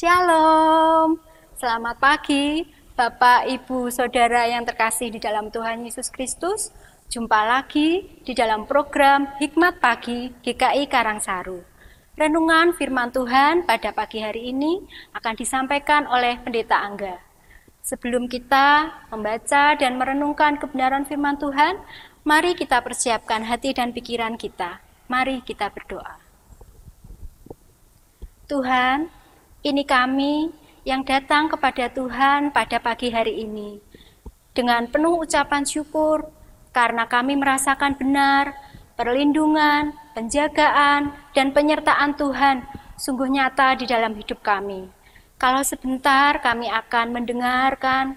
[0.00, 1.20] Shalom,
[1.60, 2.64] selamat pagi
[2.96, 6.72] Bapak, Ibu, Saudara yang terkasih di dalam Tuhan Yesus Kristus.
[7.12, 11.60] Jumpa lagi di dalam program Hikmat Pagi GKI Karangsaru.
[12.16, 14.80] Renungan firman Tuhan pada pagi hari ini
[15.12, 17.20] akan disampaikan oleh Pendeta Angga.
[17.84, 21.76] Sebelum kita membaca dan merenungkan kebenaran firman Tuhan,
[22.24, 24.80] mari kita persiapkan hati dan pikiran kita.
[25.12, 26.16] Mari kita berdoa.
[28.48, 29.19] Tuhan,
[29.60, 30.48] ini kami
[30.88, 33.76] yang datang kepada Tuhan pada pagi hari ini
[34.56, 36.24] dengan penuh ucapan syukur
[36.72, 38.56] karena kami merasakan benar
[38.96, 42.64] perlindungan, penjagaan, dan penyertaan Tuhan
[42.96, 44.88] sungguh nyata di dalam hidup kami.
[45.40, 48.16] Kalau sebentar kami akan mendengarkan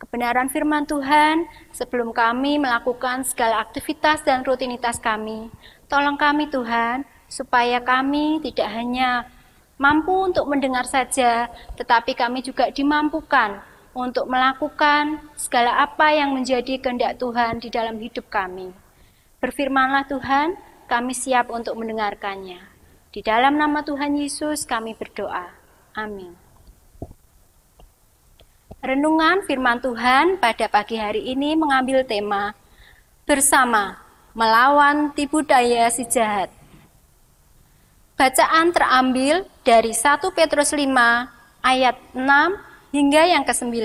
[0.00, 5.52] kebenaran firman Tuhan sebelum kami melakukan segala aktivitas dan rutinitas kami.
[5.88, 9.28] Tolong kami Tuhan, supaya kami tidak hanya
[9.76, 13.62] mampu untuk mendengar saja, tetapi kami juga dimampukan
[13.92, 18.72] untuk melakukan segala apa yang menjadi kehendak Tuhan di dalam hidup kami.
[19.42, 20.56] Berfirmanlah Tuhan,
[20.88, 22.60] kami siap untuk mendengarkannya.
[23.12, 25.52] Di dalam nama Tuhan Yesus kami berdoa.
[25.92, 26.32] Amin.
[28.82, 32.56] Renungan firman Tuhan pada pagi hari ini mengambil tema
[33.28, 34.00] Bersama
[34.32, 36.61] Melawan Tipu Daya Si Jahat.
[38.22, 40.86] Bacaan terambil dari 1 Petrus 5
[41.58, 42.22] ayat 6
[42.94, 43.82] hingga yang ke-9.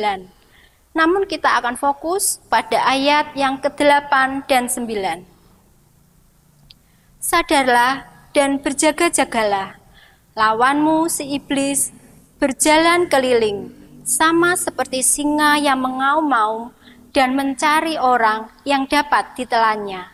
[0.94, 5.26] Namun kita akan fokus pada ayat yang ke-8 dan 9.
[7.18, 9.82] Sadarlah dan berjaga-jagalah.
[10.38, 11.90] Lawanmu si iblis
[12.38, 13.74] berjalan keliling,
[14.06, 16.70] sama seperti singa yang mengaum-ngaum
[17.10, 20.14] dan mencari orang yang dapat ditelannya.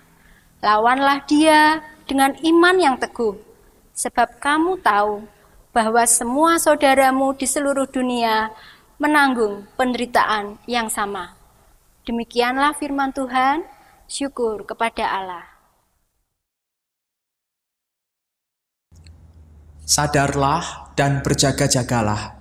[0.64, 3.52] Lawanlah dia dengan iman yang teguh,
[3.94, 5.26] sebab kamu tahu
[5.74, 8.54] bahwa semua saudaramu di seluruh dunia
[8.98, 11.34] menanggung penderitaan yang sama.
[12.04, 13.64] Demikianlah firman Tuhan,
[14.06, 15.54] syukur kepada Allah.
[19.84, 22.40] sadarlah dan berjaga-jagalah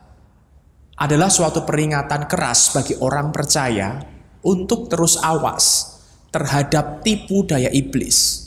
[0.96, 3.98] adalah suatu peringatan keras bagi orang percaya
[4.46, 5.98] untuk terus awas
[6.30, 8.41] terhadap tipu daya iblis.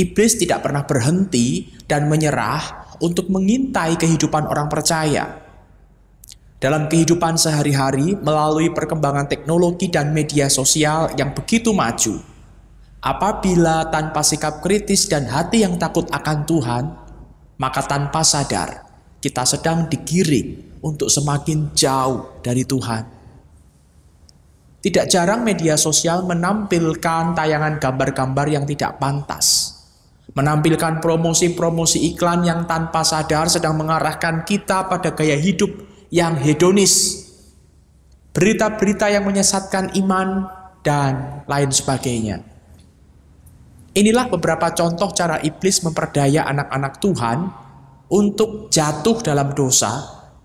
[0.00, 5.44] Iblis tidak pernah berhenti dan menyerah untuk mengintai kehidupan orang percaya.
[6.56, 12.16] Dalam kehidupan sehari-hari melalui perkembangan teknologi dan media sosial yang begitu maju,
[13.04, 16.84] apabila tanpa sikap kritis dan hati yang takut akan Tuhan,
[17.60, 18.88] maka tanpa sadar
[19.20, 23.04] kita sedang digiring untuk semakin jauh dari Tuhan.
[24.80, 29.79] Tidak jarang media sosial menampilkan tayangan gambar-gambar yang tidak pantas.
[30.30, 35.74] Menampilkan promosi-promosi iklan yang tanpa sadar sedang mengarahkan kita pada gaya hidup
[36.14, 37.26] yang hedonis.
[38.30, 40.46] Berita-berita yang menyesatkan iman
[40.86, 42.46] dan lain sebagainya.
[43.90, 47.38] Inilah beberapa contoh cara iblis memperdaya anak-anak Tuhan
[48.06, 49.90] untuk jatuh dalam dosa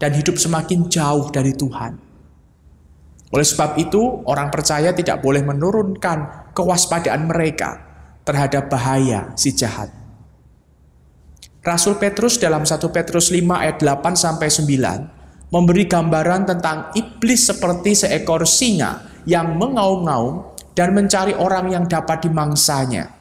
[0.02, 1.94] dan hidup semakin jauh dari Tuhan.
[3.30, 7.95] Oleh sebab itu, orang percaya tidak boleh menurunkan kewaspadaan mereka
[8.26, 9.94] terhadap bahaya si jahat.
[11.66, 17.94] Rasul Petrus dalam 1 Petrus 5 ayat 8 sampai 9 memberi gambaran tentang iblis seperti
[17.96, 23.14] seekor singa yang mengaum-ngaum dan mencari orang yang dapat dimangsanya.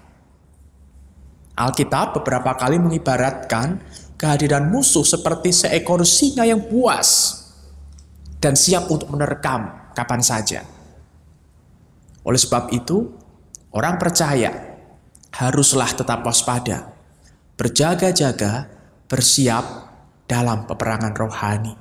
[1.54, 3.78] Alkitab beberapa kali mengibaratkan
[4.18, 7.40] kehadiran musuh seperti seekor singa yang buas
[8.42, 10.66] dan siap untuk menerkam kapan saja.
[12.26, 13.14] Oleh sebab itu,
[13.70, 14.74] orang percaya
[15.34, 16.94] haruslah tetap waspada,
[17.58, 18.70] berjaga-jaga,
[19.10, 19.90] bersiap
[20.31, 21.75] dalam peperangan rohani.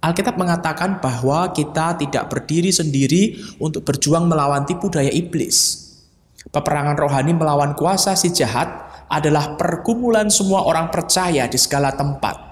[0.00, 5.88] Alkitab mengatakan bahwa kita tidak berdiri sendiri untuk berjuang melawan tipu daya iblis.
[6.48, 8.68] Peperangan rohani melawan kuasa si jahat
[9.12, 12.48] adalah pergumulan semua orang percaya di segala tempat.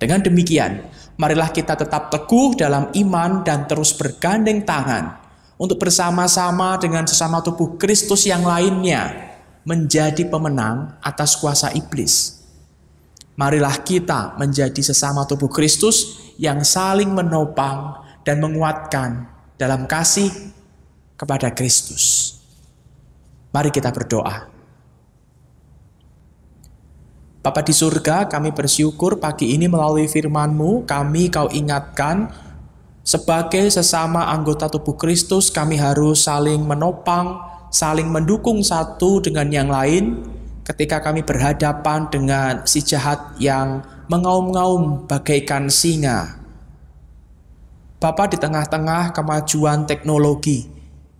[0.00, 0.88] Dengan demikian,
[1.20, 5.25] marilah kita tetap teguh dalam iman dan terus bergandeng tangan
[5.56, 9.32] untuk bersama-sama dengan sesama tubuh Kristus yang lainnya
[9.64, 12.44] menjadi pemenang atas kuasa iblis.
[13.36, 19.28] Marilah kita menjadi sesama tubuh Kristus yang saling menopang dan menguatkan
[19.60, 20.32] dalam kasih
[21.16, 22.36] kepada Kristus.
[23.52, 24.56] Mari kita berdoa.
[27.40, 32.26] Bapa di surga, kami bersyukur pagi ini melalui firman-Mu, kami kau ingatkan
[33.06, 37.38] sebagai sesama anggota tubuh Kristus, kami harus saling menopang,
[37.70, 40.26] saling mendukung satu dengan yang lain
[40.66, 46.42] ketika kami berhadapan dengan si jahat yang mengaum-ngaum bagaikan singa.
[48.02, 50.66] Bapa di tengah-tengah kemajuan teknologi,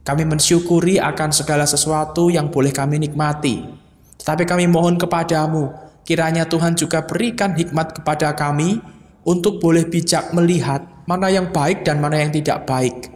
[0.02, 3.62] kami mensyukuri akan segala sesuatu yang boleh kami nikmati.
[4.18, 5.70] Tetapi kami mohon kepadamu,
[6.02, 8.82] kiranya Tuhan juga berikan hikmat kepada kami
[9.22, 13.10] untuk boleh bijak melihat mana yang baik dan mana yang tidak baik.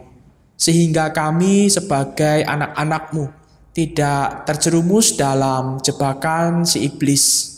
[0.55, 3.29] Sehingga kami sebagai anak-anakmu
[3.71, 7.51] tidak terjerumus dalam jebakan si iblis.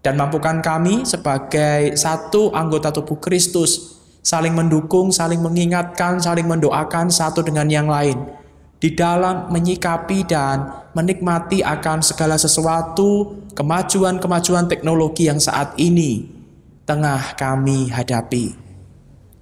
[0.00, 7.44] Dan mampukan kami sebagai satu anggota tubuh Kristus saling mendukung, saling mengingatkan, saling mendoakan satu
[7.44, 8.40] dengan yang lain
[8.80, 16.24] di dalam menyikapi dan menikmati akan segala sesuatu kemajuan-kemajuan teknologi yang saat ini
[16.88, 18.69] tengah kami hadapi.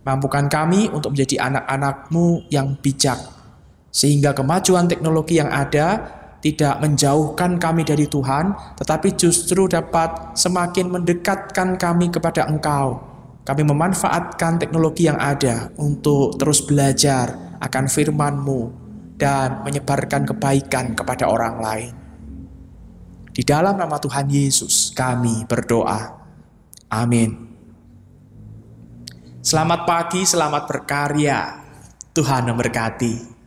[0.08, 3.20] Mampukan kami untuk menjadi anak-anakmu yang bijak,
[3.92, 6.00] sehingga kemajuan teknologi yang ada
[6.40, 13.04] tidak menjauhkan kami dari Tuhan, tetapi justru dapat semakin mendekatkan kami kepada Engkau.
[13.44, 18.60] Kami memanfaatkan teknologi yang ada untuk terus belajar akan firman-Mu
[19.20, 21.92] dan menyebarkan kebaikan kepada orang lain.
[23.28, 26.16] Di dalam nama Tuhan Yesus kami berdoa.
[26.88, 27.47] Amin.
[29.48, 31.40] Selamat pagi, selamat berkarya.
[32.12, 33.37] Tuhan memberkati.